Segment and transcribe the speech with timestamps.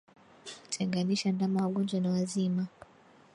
[0.69, 2.67] Tenganisha ndama wagonjwa na wazima